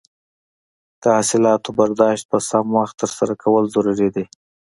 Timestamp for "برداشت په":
1.79-2.37